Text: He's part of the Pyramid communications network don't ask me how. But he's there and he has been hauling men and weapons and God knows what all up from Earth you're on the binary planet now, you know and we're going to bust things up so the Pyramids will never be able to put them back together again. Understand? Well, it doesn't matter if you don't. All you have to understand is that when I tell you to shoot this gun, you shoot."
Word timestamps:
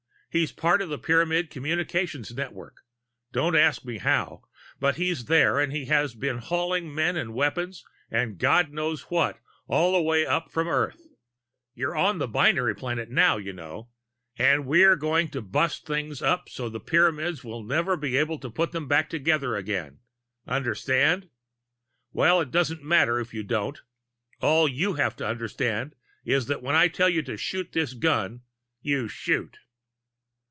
He's 0.33 0.53
part 0.53 0.81
of 0.81 0.87
the 0.87 0.97
Pyramid 0.97 1.49
communications 1.49 2.33
network 2.33 2.85
don't 3.33 3.53
ask 3.53 3.83
me 3.83 3.97
how. 3.97 4.43
But 4.79 4.95
he's 4.95 5.25
there 5.25 5.59
and 5.59 5.73
he 5.73 5.87
has 5.87 6.15
been 6.15 6.37
hauling 6.37 6.95
men 6.95 7.17
and 7.17 7.33
weapons 7.33 7.83
and 8.09 8.37
God 8.39 8.71
knows 8.71 9.01
what 9.11 9.39
all 9.67 10.09
up 10.25 10.49
from 10.49 10.69
Earth 10.69 11.05
you're 11.75 11.97
on 11.97 12.19
the 12.19 12.29
binary 12.29 12.73
planet 12.73 13.09
now, 13.09 13.35
you 13.35 13.51
know 13.51 13.89
and 14.37 14.65
we're 14.65 14.95
going 14.95 15.27
to 15.31 15.41
bust 15.41 15.85
things 15.85 16.21
up 16.21 16.47
so 16.47 16.69
the 16.69 16.79
Pyramids 16.79 17.43
will 17.43 17.61
never 17.65 17.97
be 17.97 18.15
able 18.15 18.39
to 18.39 18.49
put 18.49 18.71
them 18.71 18.87
back 18.87 19.09
together 19.09 19.57
again. 19.57 19.99
Understand? 20.47 21.27
Well, 22.13 22.39
it 22.39 22.51
doesn't 22.51 22.81
matter 22.81 23.19
if 23.19 23.33
you 23.33 23.43
don't. 23.43 23.81
All 24.39 24.65
you 24.65 24.93
have 24.93 25.17
to 25.17 25.27
understand 25.27 25.93
is 26.23 26.45
that 26.45 26.63
when 26.63 26.77
I 26.77 26.87
tell 26.87 27.09
you 27.09 27.21
to 27.23 27.35
shoot 27.35 27.73
this 27.73 27.91
gun, 27.93 28.43
you 28.81 29.09
shoot." 29.09 29.57